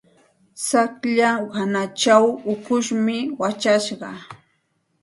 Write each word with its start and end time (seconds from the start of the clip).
Tsaqlla 0.63 1.31
hanachaw 1.55 2.25
ukushmi 2.53 3.17
wachashqa. 3.39 4.09